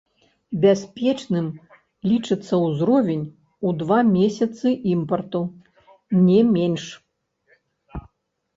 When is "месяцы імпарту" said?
4.17-5.41